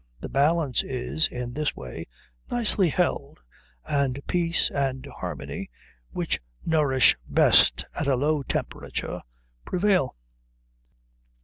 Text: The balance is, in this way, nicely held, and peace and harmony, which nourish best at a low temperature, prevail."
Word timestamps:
The 0.19 0.29
balance 0.29 0.81
is, 0.81 1.27
in 1.27 1.53
this 1.53 1.75
way, 1.75 2.07
nicely 2.49 2.89
held, 2.89 3.39
and 3.87 4.19
peace 4.25 4.71
and 4.71 5.05
harmony, 5.05 5.69
which 6.09 6.39
nourish 6.65 7.15
best 7.29 7.85
at 7.93 8.07
a 8.07 8.15
low 8.15 8.41
temperature, 8.41 9.21
prevail." 9.63 10.15